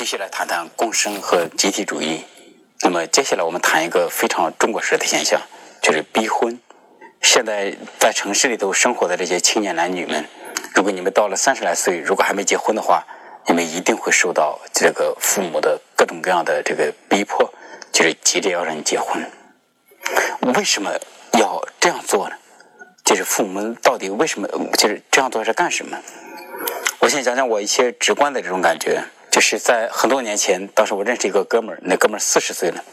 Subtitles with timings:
[0.00, 2.24] 继续来谈谈共生和集体主义。
[2.80, 5.42] 那么接下来我们谈一个非常中国式的现象，
[5.82, 6.58] 就是逼婚。
[7.20, 10.26] 现在在城市里头生活的这些青年男女们，
[10.74, 13.04] 如果你们到了三十来岁，如果还没结婚的话，
[13.46, 17.52] 你们一定会受到这个父母的各种各样的这个逼迫，
[17.92, 19.22] 就是急着要让你结婚。
[20.54, 20.90] 为什么
[21.34, 22.36] 要这样做呢？
[23.04, 25.98] 就是父母到底为什么就是这样做是干什么？
[27.00, 29.04] 我先讲讲我一些直观的这种感觉，
[29.40, 32.84] 是在很多年前，当时我认识一个哥们儿，那哥们儿四十岁了，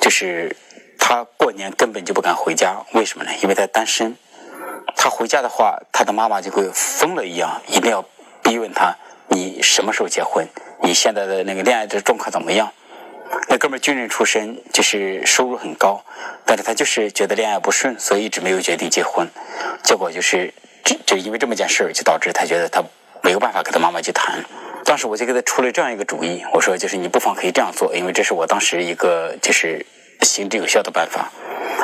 [0.00, 0.56] 就是
[0.98, 3.30] 他过年根本就不敢回家，为什么呢？
[3.42, 4.16] 因为他单身，
[4.96, 8.04] 他回家的话，他的妈妈就会疯了一样，一定要
[8.42, 8.96] 逼问他，
[9.28, 10.46] 你什么时候结婚？
[10.82, 12.72] 你现在的那个恋爱的状况怎么样？
[13.48, 16.04] 那哥们儿军人出身，就是收入很高，
[16.44, 19.28] 但是他就是觉得恋爱不顺，所以一直没有决定结婚。
[19.82, 22.82] 结果就是，就就因为这么件事，就导致他觉得他
[23.22, 24.44] 没有办法跟他妈妈去谈。
[24.86, 29.84] 当时我就给他出了这样一个主意，我说就是你不妨可以这样做，因为这是我当时一个就是
[30.22, 31.30] 行之有效的办法。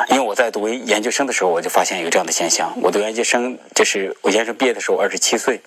[0.09, 2.73] 因为我在读研究生的时候，我就发现有这样的现象。
[2.81, 5.61] 我读研究生就是我研究生毕业的时候二十七岁，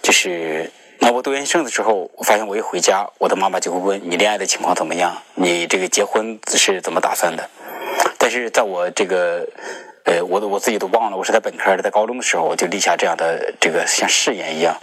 [0.00, 0.70] 就是。
[0.98, 7.48] 那我读研究生的时候，我发现我一回家，我的妈妈就会问你恋爱的情况怎么样，你这个结婚是怎么打算的？
[8.26, 9.46] 但是在我这个，
[10.02, 14.76] 呃，我我自己都忘了，我是在本科还是在高中的时候，我就立下这样的这个像誓言一样，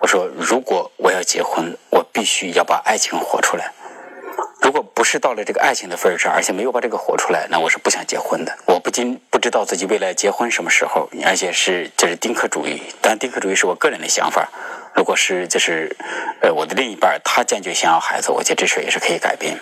[0.00, 3.72] 我说如果我要结婚，我必须要把爱情活出来。
[4.60, 8.54] 如果不是到了这个爱情的份上，而且没有把这个活出来，那我是不想结婚的。
[8.66, 12.82] 我不仅不知道自己未来结婚什么时候，而且是就是丁克主义。
[13.00, 14.46] 但丁克主义是我个人的想法。
[14.94, 15.96] 如果是就是，
[16.42, 19.58] 呃，我的另一半他坚决想要孩子，我觉得这事也是可以改变。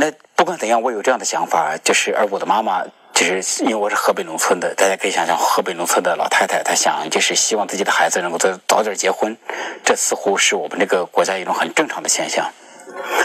[0.00, 9.36] 那不管怎样，我有这样的想法，就是而我的妈妈，就是因为我是河北农村的，大家可以想象，河北农村的老太太，她想就是希望自己的孩子能够早早点结婚，
[9.84, 12.48] 这似乎是我们这个国家一种很正常的现象。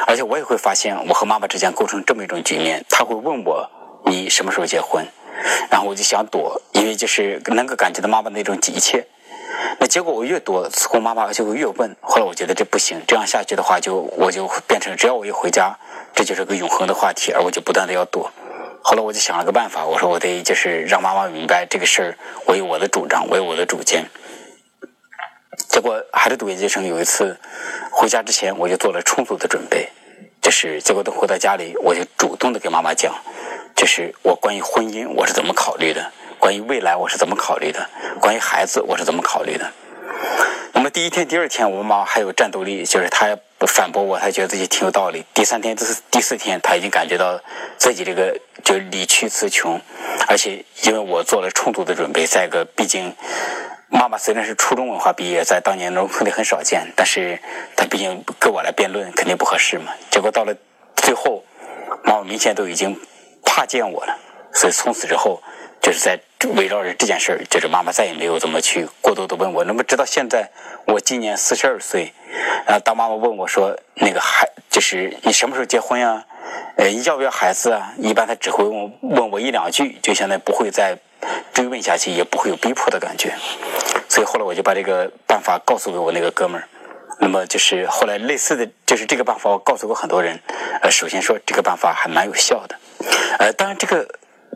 [0.07, 3.69] 而且我也会发现，我和妈妈之间构成这么一种局面，她会问我
[4.05, 5.05] 你什么时候结婚，
[5.69, 9.05] 然后我就想躲，因为就是能够感觉到妈妈那种急切。
[9.79, 11.95] 那结果我越多，似乎妈妈就会越问。
[12.01, 15.77] 后来我觉得这不行，这样下去的话，就我就变成只要我一回家，
[16.13, 18.31] 这就是个永恒的话题，而我就不断的要躲。
[18.81, 24.05] 后来我就想了个办法，我说我得就是让妈妈明白这个事儿，我有我的主张，我有我的主见。
[25.69, 27.37] 结果还是读研究生，有一次
[27.91, 29.89] 回家之前，我就做了充足的准备，
[30.41, 33.15] 就是结果等回到家里，我就主动的跟妈妈讲，
[33.75, 36.11] 就是我关于婚姻我是怎么考虑的。
[36.43, 37.89] 关于未来我是怎么考虑的？
[38.19, 39.71] 关于孩子我是怎么考虑的？
[40.73, 45.23] 那么第一天、第二天，我妈还有战斗力，就是她反驳我，她觉得自己挺有道理。
[45.33, 47.39] 第三天、第四第四天，她已经感觉到
[47.77, 49.79] 自己这个就理屈词穷，
[50.27, 53.15] 而且因为我做了充足的准备，再一个，毕竟
[53.87, 57.39] 妈妈虽然是初中文化毕业，在当年农村里很少见，但是
[57.77, 59.93] 她毕竟跟我来辩论肯定不合适嘛。
[60.11, 60.53] 结果到了
[60.97, 61.41] 最后，
[62.03, 62.99] 妈妈明显都已经
[63.45, 64.19] 怕见我了，
[64.53, 65.41] 所以从此之后。
[65.83, 66.17] 就是在
[66.49, 69.63] 围绕着这件事儿，就是妈妈再也没有怎么去过多的问我。
[69.63, 70.49] 那么直到现在，
[70.85, 72.13] 我今年四十二岁，
[72.65, 76.25] 然后当妈妈问我说：“那个孩，就是你什么时候结婚呀？
[76.77, 80.97] 呃，要不要孩子啊？”一般他只会问问我一两句，就现在不会再
[81.53, 83.33] 追问下去，也不会有逼迫的感觉。
[84.09, 86.67] 所以后来我就把这个办法告诉给我那个哥们儿。
[87.19, 90.39] 那么就是后来类似的就是这个办法，我告诉过很多人。
[90.81, 92.75] 呃，首先说这个办法还蛮有效的。
[93.39, 94.07] 呃，当然这个。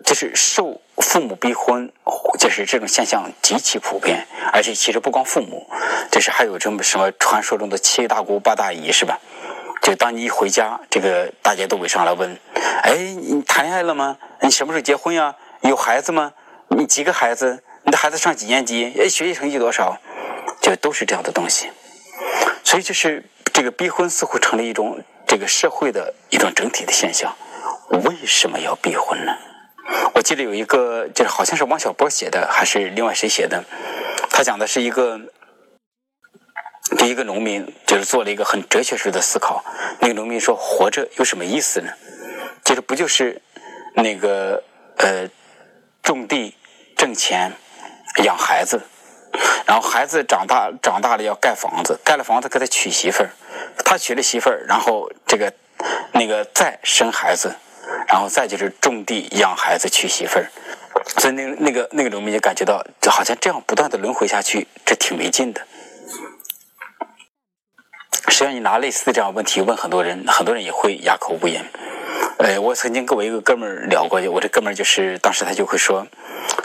[0.06, 1.92] 就是受父母逼婚，
[2.40, 5.68] 就是这种现象极其普遍，而且其实不光父母，
[6.12, 9.20] 就是还有这么什么传说中的七大姑八大姨，是吧？
[9.82, 12.38] 就当你一回家，这个大家都围上来问
[12.84, 14.18] ：“哎，你谈恋爱了吗？
[14.42, 15.36] 你什么时候结婚呀？
[15.62, 16.34] 有孩子吗？
[16.70, 17.64] 你几个孩子？
[17.84, 18.94] 你的孩子上几年级？
[19.00, 19.98] 哎，学习成绩多少？”
[20.62, 21.70] 就都是这样的东西。
[22.64, 27.34] 所以就是这个逼婚似乎成了一种这个社会的一种整体的现象。
[27.90, 29.38] 为什么要逼婚呢？
[30.28, 33.64] 记得有一个，就是好像是王小波写的，还是另外谁写的？
[34.30, 35.22] 他讲的是一个，
[36.98, 39.64] 第一个农民，就是做了一个很哲学式的思考。
[40.02, 41.94] 那个农民说：“活着有什么意思呢？
[42.66, 43.42] 就是不就是
[43.96, 44.62] 那个
[44.98, 45.30] 呃，
[46.04, 46.58] 种地、
[46.98, 47.54] 挣钱、
[48.26, 48.82] 养孩子，
[49.66, 53.30] 然后孩子长大长大了要盖房子，盖了房子给他娶媳妇儿，
[53.86, 55.54] 他娶了媳妇儿，然后这个
[56.12, 57.56] 那个再生孩子。”
[58.08, 60.50] 然后再就是种地、养孩子、娶媳妇儿，
[61.18, 65.62] 所以那那个那个农民就感觉到，就好像这样不断的轮回下去，这挺没劲的。
[68.30, 71.66] 实际上，你拿类似的这样问题问很多人，很多人也会哑口无言。
[72.40, 76.06] 呃，我曾经跟我一个哥们儿聊过，我这哥们儿就是当时他就会说，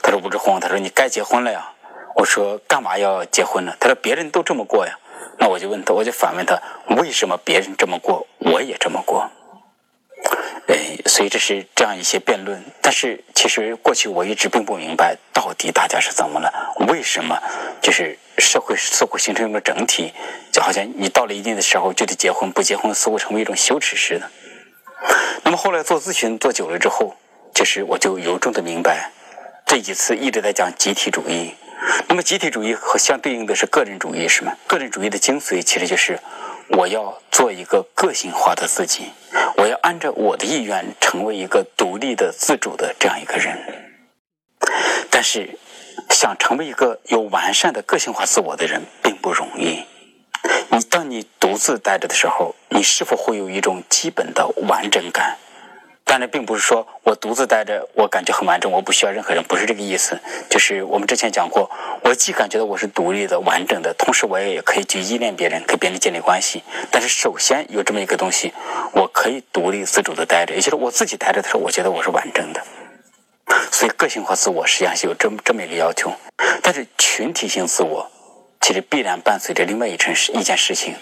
[0.02, 1.70] 他说吴志宏，他说你该结婚了呀。
[2.14, 3.74] 我说干嘛要结婚呢？
[3.80, 4.98] 他说别人都这么过呀。
[5.38, 6.60] 那我就问他，我就反问他，
[6.96, 9.30] 为什么别人这么过，我也这么过？
[10.68, 12.62] 哎，所以这是这样一些辩论。
[12.80, 16.74] 但是其实过去我一直并不明白，到底大家是怎么了？
[16.88, 17.40] 为什么
[17.80, 20.12] 就是社会似乎形成一个整体，
[20.52, 24.30] 就好像你到了一定的时候就得结婚，不结婚似乎成为一种羞耻似的。
[25.42, 27.16] 那么后来做咨询做久了之后，
[27.52, 29.10] 就是我就由衷的明白，
[29.66, 31.54] 这几次一直在讲集体主义。
[32.06, 34.52] 那么集体主义和相对应的是个人主义，是吗？
[34.68, 36.20] 个人主义的精髓其实就是
[36.68, 39.10] 我要做一个个性化的自己，
[39.56, 43.56] 我要按照我的意愿成为一个独立的、自主的这样一个人。
[45.10, 45.58] 但是，
[46.10, 49.84] 想成为一个有完善的个性化自我的人并不容易。
[50.70, 55.36] 你当你独自待着的时候，你是否会有一种基本的完整感？
[56.04, 60.20] 当然，并不是说我独自待着，我感觉很完整，我不需要任何人，不是这个意思。
[60.50, 61.70] 就是我们之前讲过，
[62.02, 66.62] 我既感觉到我是独立的、完整的，同时我也可以去依恋别人，跟别人建立关系。
[66.90, 68.52] 但是，首先有这么一个东西，
[68.92, 72.62] 我可以独立自主的待着，也就是我自己待着的时候，我觉得我是完整的。
[73.70, 76.12] 所以，个性化自我实际上是有这么这么一个要求。
[76.62, 78.10] 但是，群体性自我
[78.60, 80.94] 其实必然伴随着另外一层事一件事情，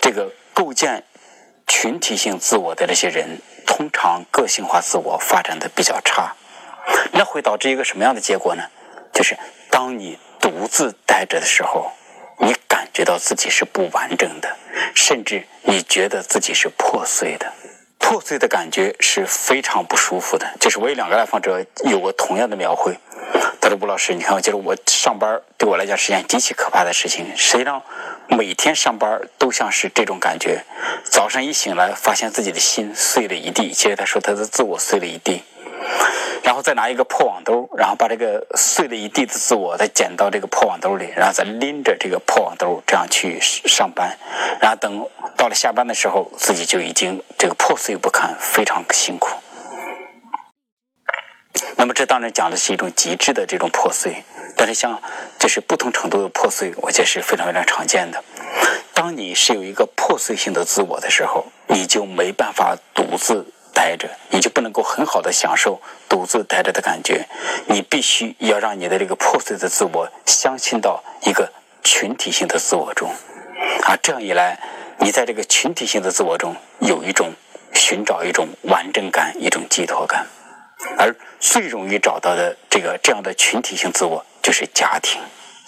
[0.00, 1.02] 这个构建。
[1.70, 6.34] 群体性自我的这些人，通常个性化自我发展的比较差，
[7.12, 8.64] 那会导致一个什么样的结果呢？
[9.12, 9.38] 就是
[9.70, 11.92] 当你独自待着的时候，
[12.38, 14.56] 你感觉到自己是不完整的，
[14.94, 17.52] 甚至你觉得自己是破碎的。
[17.98, 20.46] 破碎的感觉是非常不舒服的。
[20.58, 22.98] 就是我有两个来访者有过同样的描绘。
[23.68, 27.26] 他说：“吴老师，你看，就是我上班对我来讲是件极其可怕的事情。
[27.36, 27.82] 实际上，
[28.28, 30.64] 每天上班都像是这种感觉。
[31.04, 33.70] 早上一醒来，发现自己的心碎了一地。
[33.72, 35.42] 其实他说他的自我碎了一地。”
[36.42, 44.16] 然后再拿一个破网兜，然后把这个碎了一地的自我再捡到这个破网兜里，然后再拎着这个破网兜这样去上班，
[44.60, 45.06] 然后等
[45.36, 49.28] 到了下班的时候，自己就已经这个破碎不堪，非常辛苦。
[51.76, 54.24] 那么这当然讲的是一种极致的这种破碎，
[54.56, 55.00] 但是像
[55.38, 58.22] 就是不同程度的破碎，我觉得是非常非常常见的。
[58.94, 63.46] 当你是有一个破碎性的自我的时候，你就没办法独自。
[63.74, 67.28] 待着，你就不能够很好的享受独自待着的感觉。
[67.66, 71.52] 你必须要让你的这个破碎的自我相信到一个
[71.84, 73.08] 群体性的自我中，
[73.84, 74.58] 啊，这样一来，
[74.98, 77.30] 你在这个群体性的自我中有一种
[77.72, 80.26] 寻找一种完整感、一种寄托感，
[80.96, 85.20] 而最容易找到的这个这样的群体性自我就是家庭。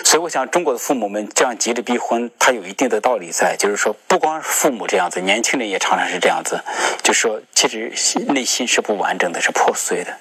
[0.02, 6.58] 所以，我想中国的父母们这样急着逼婚，它有一定的道理在，就是说，不光是父母这样子，年轻人也常常是这样子，
[7.02, 7.92] 就是说其实
[8.28, 10.16] 内心是不完整的，是破碎的。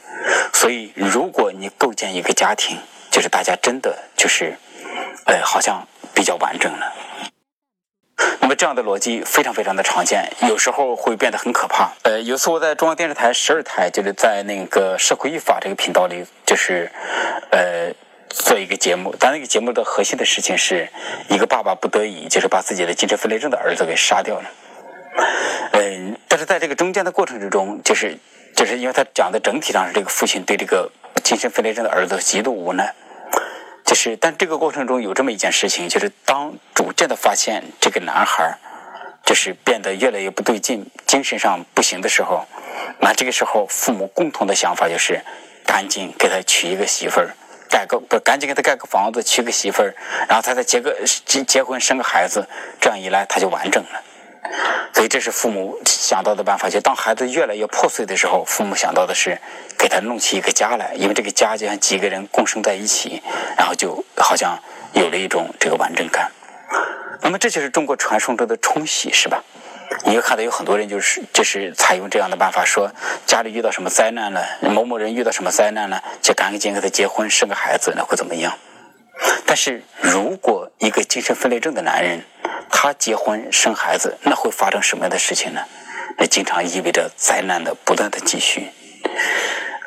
[0.54, 2.78] 所以，如果你构建一个家庭，
[3.10, 4.54] 就是大家真的就是，
[5.26, 6.94] 呃，好像比较完整了。
[8.42, 11.92] 那么，这样的逻辑非常非常的常见，有时候会变得很可怕。
[12.04, 16.92] 呃，有次我在中央电视台十二台，就是在那个社会与法这个频道里，就是，
[17.52, 17.94] 呃。
[18.32, 20.88] 做一个节目，但那个节目的核心的事情是
[21.30, 24.44] 一个爸爸不得已，就是把自己的精神分裂症的儿子给杀掉了。
[25.72, 28.16] 嗯，但是在这个中间的过程之中，就是
[28.56, 30.92] 就是因为他讲的整体上是这个父亲对这个
[31.24, 32.94] 精神分裂症的儿子极度无奈。
[33.90, 38.56] 就是，但这个过程中有这么一件事情，就是当逐渐的发现这个男孩
[39.26, 42.46] 就是变得越来越不对劲，精神上不行的时候，
[43.00, 45.20] 那这个时候父母共同的想法就是
[45.66, 47.34] 赶紧给他娶一个媳妇儿。
[47.68, 49.96] 盖个不赶紧给他盖个房子，娶个媳妇儿，
[50.28, 52.48] 然后他再结个结结婚生个孩子，
[52.80, 54.04] 这样一来他就完整了。
[54.94, 56.70] 所以这是父母想到的办法。
[56.70, 59.40] 就当孩子越来越破碎的时候，父母想到的是
[59.78, 63.22] 给他弄起一个家来，因为这个家就像几个人共生在一起，
[63.58, 64.58] 然后就好像
[64.94, 66.32] 有了一种这个完整感。
[67.22, 69.44] 那么这就是中国传说中的冲喜，是吧？
[70.06, 72.92] 你会看到有很多人就是就是采用这样的办法，说
[73.26, 78.54] 家里遇到什么灾难了，某某人遇到什么灾难了，就赶紧给他结婚生个孩子，那会怎么样？
[79.46, 82.24] 但是如果一个精神分裂症的男人，
[82.70, 85.62] 他结婚生孩子，那会发生什么样的事情呢？
[86.18, 88.72] 那经常意味着灾难的不断的继续。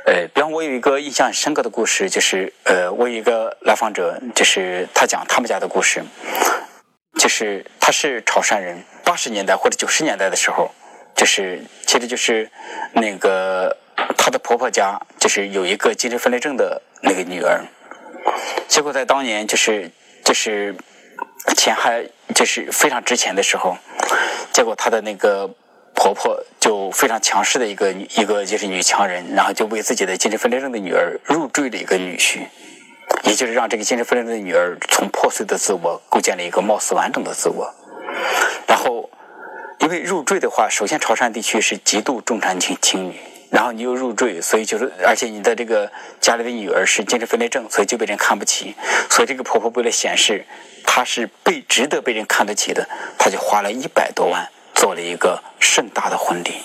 [0.05, 6.03] 呃，比方我有一个印象深刻的故事，就是呃，我有一个来访者，就是他讲他们家的故事。
[7.19, 10.73] 就是他是潮汕人，八十年代或者九十年代的时候，
[11.15, 12.51] 就是其实就是
[12.95, 13.77] 那个
[14.17, 17.65] 他的婆婆家就是有一个精神分裂症的那个女儿，
[18.69, 19.91] 结果在当年就是
[20.25, 20.75] 就是
[21.57, 23.77] 钱还就是非常值钱的时候，
[24.53, 25.49] 结果她的那个
[25.95, 32.41] 婆婆就非常强势的一个一个就是女强人，然后就为自己的精神分裂症的女儿入赘了一个女婿。
[33.25, 37.73] 也就是让这个精神分裂症的女儿从破碎的自我构建了一个貌似完整的自我。
[38.67, 39.11] 然后，
[39.81, 43.21] 因为入赘的话，首先潮汕地区是极度重男轻轻女，
[43.63, 45.89] 然后你又入赘，所以就是，而且你的这个
[46.21, 48.75] 家里的女儿是精神分裂症，所以就被人看不起。
[49.09, 50.45] 所以这个婆婆为了显示
[50.85, 56.61] 她是被值得被人看得起的，她就花了一百多万做了一个盛大的婚礼。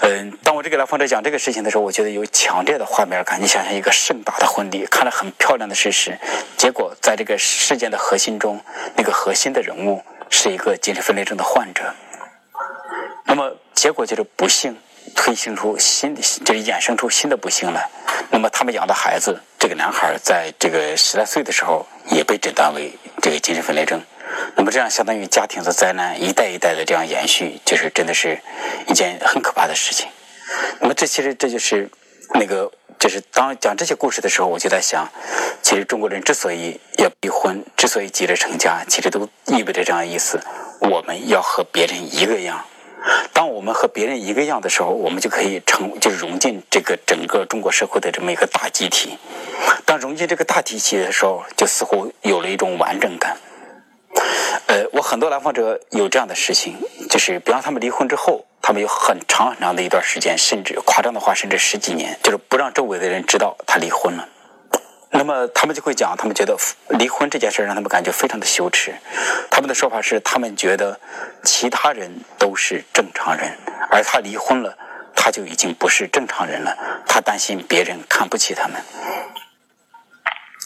[0.00, 3.40] 嗯，当我这个来访者讲这个事情的时候，我觉得有强烈的画面感。
[3.40, 6.18] 你想象一个盛大的婚礼，看着很漂亮的事实，
[6.58, 8.60] 结果在这个事件的核心中，
[8.96, 11.94] 那个核心的人物是一个精神分裂症的患者。
[13.24, 14.76] 那么结果就是不幸
[15.20, 17.90] 推行出新的，就是衍生出新的不幸来。
[18.30, 24.00] 那么他们养的孩子，这个男孩在这个十来岁的时候也被诊断为这个精神分裂症。
[24.56, 28.40] 那么这样相当于家庭的灾难一代一代的这样延续，就是真的是
[28.88, 30.08] 一件很可怕的事情。
[30.80, 31.90] 那么这其实这就是
[32.32, 35.06] 那个，就是当讲这些故事的时候，我就在想，
[35.60, 40.40] 其实中国人之所以要离婚，之所以急着成家，其实都意味着这样意思：
[40.80, 42.64] 我们要和别人一个样。
[43.32, 49.16] 当我们和别人一个样的时候，我们就可以成，就融进这个整个中国社会的这么一个大集体。
[49.84, 53.36] 当融进这个大集体的时候，就似乎有了一种完整感。
[54.66, 56.76] 呃，我很多来访者有这样的事情，
[57.08, 64.28] 就是比方他们离婚之后，他们有很长很长的一段时间，甚至夸张的话，甚至十几年，就是不让周围的人知道他离婚了。
[65.20, 66.56] 那么他们就会讲，他们觉得
[66.98, 68.94] 离婚这件事让他们感觉非常的羞耻。
[69.50, 70.98] 他们的说法是，他们觉得
[71.44, 73.54] 其他人都是正常人，
[73.90, 74.78] 而他离婚了，
[75.14, 76.74] 他就已经不是正常人了。
[77.06, 78.82] 他担心别人看不起他们。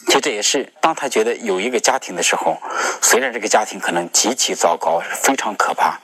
[0.07, 2.57] 其实这也是当他觉得有一个家庭的时候，
[3.01, 5.99] 虽然这个家庭可能极其糟糕，非常可怕，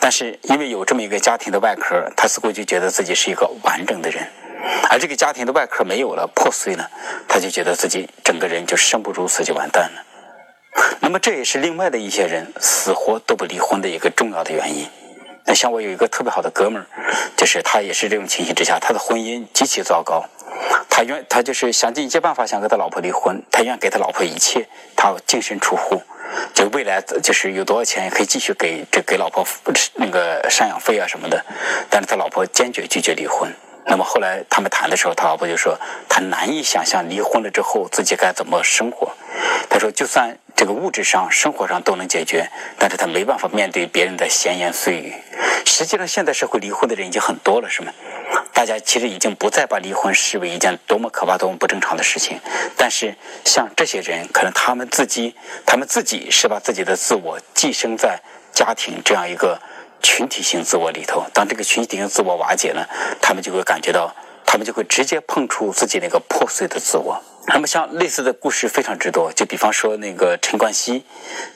[0.00, 4.26] 但是因为有这么一个家庭的外壳，他似乎就觉得自己是一个完整的人。
[4.90, 6.90] 而这个家庭的外壳没有了，破碎了，
[7.28, 10.04] 他就觉得自己整个人就生不如死，就完蛋了。
[11.00, 14.88] 那么这也是另外的一些人死活都不离婚的一个重要的原因。
[15.44, 16.86] 那像我有一个特别好的哥们儿，
[17.36, 20.24] 就是他也是这种情形之下，他的婚姻极其糟糕。
[20.88, 26.00] 他愿他就是想尽一切办法想跟他老婆离婚，他愿给他老婆一切，他净身出户，
[26.54, 29.44] 就未来就是有多少钱也可以继续给这给老婆
[29.94, 31.44] 那个赡养费啊什么的，
[31.90, 33.52] 但是他老婆坚决拒绝离婚。
[33.86, 39.12] 那么后来他们谈的时候，他老婆就说他难以想象离婚了之后自己该怎么生活。
[39.68, 42.48] 他说就算这个物质上、生活上都能解决，
[42.78, 45.14] 但是他没办法面对别人的闲言碎语。
[45.64, 47.92] 实际上，现在社会离婚的人已经很多了，是吗？
[48.52, 52.38] 大家其实已经不再把离婚视为一件多么可怕、多么不正常的事情。
[52.76, 55.34] 但是像这些人，可能他们自己，
[55.66, 58.20] 他们自己是把自己的自我寄生在
[58.52, 59.60] 家庭这样一个。
[60.02, 62.88] 群体性自我里头，当这个群体性自我瓦解了，
[63.20, 67.22] 他们就会感觉到，他们就会直接碰触自己那个破碎的自我。
[67.44, 71.04] 那么像类似的故事非常之多，就比方说那个陈冠希，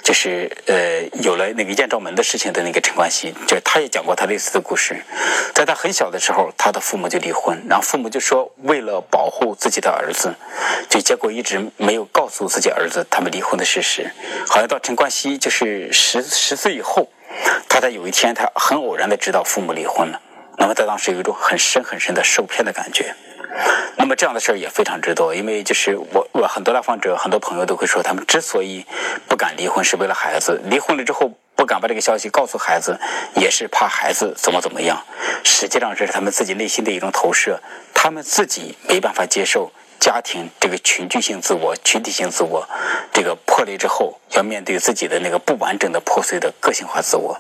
[0.03, 5.01] 就是呃有了那个艳照门的事情的那个陈冠希，就是他也讲过他类似的故事。
[5.55, 10.35] 在他很小的时候，他的父母就离婚，然后父母就说为了保护自己的儿子，
[10.91, 14.11] 就结果一直没有告诉自己儿子他们离婚的事实。
[14.49, 17.09] 好像到陈冠希就是十十岁以后。
[17.69, 20.21] 他在有一天，他很偶然的知道父母离婚了。
[20.59, 23.15] 那么在当时有一种很深很深的受骗的感觉。
[23.97, 28.85] 那么这样的事儿也非常之多，因为就是我我很多来访者、很多朋友都会说，他们之所以
[29.29, 30.61] 不敢离婚，是为了孩子。
[30.65, 32.99] 离婚了之后不敢把这个消息告诉孩子，
[33.35, 35.03] 也是怕孩子怎么怎么样。
[35.45, 37.61] 实际上这是他们自己内心的一种投射，
[37.95, 39.73] 他们自己没办法接受。
[39.99, 42.69] 家庭这个群居性自我、群体性自我，
[43.13, 47.39] 这个破裂之后，要面对自己的那个不完整的、破碎的个性化自我，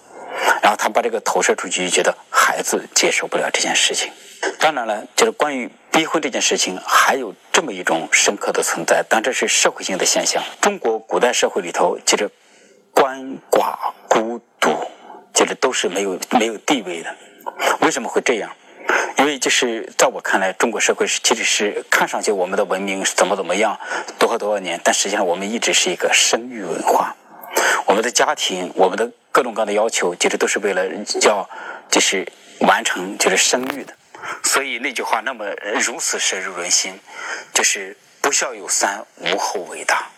[0.62, 4.10] 然后他把这个投射出去，就觉得孩子接受不了这件事情。
[4.58, 10.42] 当然了，就是关于逼婚这件事情，还有这么一种深刻的存在，但这是社会性的现象。
[10.60, 12.30] 中国古代社会里头，其实
[12.94, 13.76] 鳏寡
[14.08, 14.76] 孤独，
[15.32, 17.14] 就是都是没有没有地位的。
[17.80, 18.50] 为什么会这样？
[19.18, 23.78] 因为就是在我看来，中国社会是其实是看上去我们的文明是怎么怎么样，
[24.18, 27.16] 多少多少年，但实际上我们一直是一个生育文化。
[27.86, 31.48] 我们的家庭，我们的各种各样的要求，其实都是为了叫
[31.90, 32.26] 就是
[32.60, 33.94] 完成就是生育的。
[34.42, 35.46] 所以那句话那么
[35.80, 36.98] 如此深入人心，
[37.54, 40.08] 就是不孝有三，无后为大。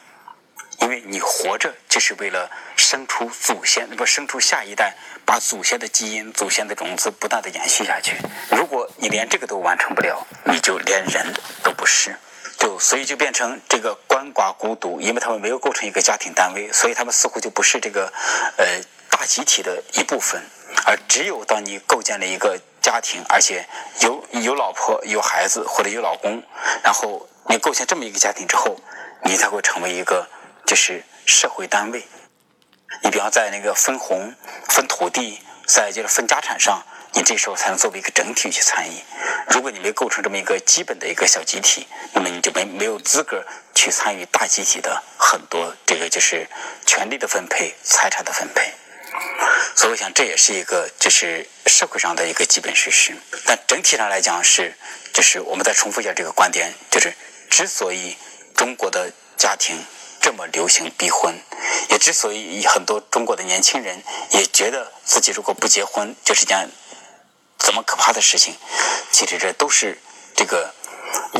[0.80, 4.94] 因为你活着就是为了生出祖先，不生出下一代，
[5.24, 8.16] 把祖先的基因、祖先的种子不断的延续下去。
[8.50, 12.16] 如果你连这个都完成不了，你就连人都不是。
[12.58, 18.12] 就所以就变成这个鳏寡孤独，因为他们没有构成一个家庭单位，所以他们似乎就不是这个
[18.56, 18.66] 呃
[19.10, 20.42] 大集体的一部分。
[20.84, 23.64] 而只有当你构建了一个家庭，而且
[24.00, 26.42] 有有老婆、有孩子或者有老公，
[26.82, 28.76] 然后你构建这么一个家庭之后，
[29.22, 30.28] 你才会成为一个
[30.68, 32.04] 就是社会单位。
[33.02, 34.34] 你比方在那个分红、
[34.68, 36.84] 分土地，在就是分家产上，
[37.14, 38.92] 你这时候才能作为一个整体去参与。
[39.48, 43.42] 如果你没构成这么一个基本的一个小集体，那么你就没没有资格
[43.74, 46.46] 去参与大集体的很多这个就是
[46.84, 48.70] 权力的分配、财产的分配。
[49.74, 53.16] 所以我想这也是一个就是社会上的一个基本事实。
[53.46, 54.76] 但整体上来讲是，
[55.14, 57.14] 就是我们再重复一下这个观点，就是
[57.48, 58.18] 之所以
[58.54, 59.82] 中国的家庭。
[60.28, 61.34] 这么流行逼婚，
[61.88, 66.68] 也之所以很多中国的年轻人也觉得自己如果不结婚就是件
[67.56, 68.54] 怎么可怕的事情，
[69.10, 69.98] 其实这都是
[70.36, 70.74] 这个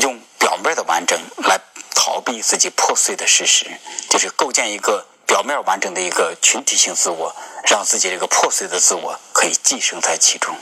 [0.01, 1.59] 用表面的完整来
[1.93, 3.67] 逃避自己破碎的事实，
[4.09, 7.35] 就是构建一个表面完整的一个群体性自我，
[7.67, 10.57] 让自己这个破碎的自我可以寄生在其中。